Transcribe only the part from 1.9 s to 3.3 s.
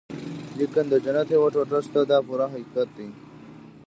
دا پوره حقیقت دی.